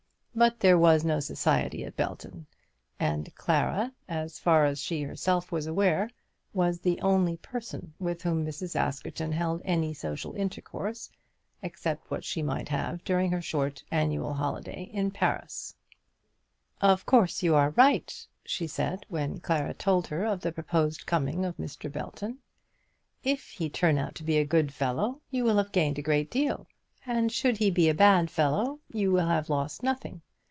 But 0.33 0.61
there 0.61 0.77
was 0.77 1.03
no 1.03 1.19
society 1.19 1.83
at 1.83 1.97
Belton, 1.97 2.45
and 2.97 3.35
Clara, 3.35 3.91
as 4.07 4.39
far 4.39 4.63
as 4.63 4.79
she 4.79 5.01
herself 5.03 5.51
was 5.51 5.67
aware, 5.67 6.09
was 6.53 6.79
the 6.79 7.01
only 7.01 7.35
person 7.35 7.93
with 7.99 8.21
whom 8.21 8.45
Mrs. 8.45 8.73
Askerton 8.77 9.33
held 9.33 9.61
any 9.65 9.93
social 9.93 10.33
intercourse, 10.33 11.09
except 11.61 12.09
what 12.09 12.23
she 12.23 12.41
might 12.41 12.69
have 12.69 13.03
during 13.03 13.29
her 13.29 13.41
short 13.41 13.83
annual 13.91 14.33
holiday 14.33 14.83
in 14.93 15.11
Paris. 15.11 15.75
"Of 16.79 17.05
course, 17.05 17.43
you 17.43 17.53
are 17.55 17.71
right," 17.71 18.25
she 18.45 18.67
said, 18.67 19.05
when 19.09 19.41
Clara 19.41 19.73
told 19.73 20.07
her 20.07 20.23
of 20.23 20.39
the 20.39 20.53
proposed 20.53 21.05
coming 21.05 21.43
of 21.43 21.57
Mr. 21.57 21.91
Belton. 21.91 22.39
"If 23.21 23.49
he 23.49 23.69
turn 23.69 23.97
out 23.97 24.15
to 24.15 24.23
be 24.23 24.37
a 24.37 24.45
good 24.45 24.71
fellow, 24.73 25.19
you 25.29 25.43
will 25.43 25.57
have 25.57 25.73
gained 25.73 25.99
a 25.99 26.01
great 26.01 26.31
deal. 26.31 26.67
And 27.03 27.31
should 27.31 27.57
he 27.57 27.71
be 27.71 27.89
a 27.89 27.95
bad 27.95 28.29
fellow, 28.29 28.79
you 28.93 29.11
will 29.11 29.25
have 29.25 29.49
lost 29.49 29.81
nothing. 29.81 30.21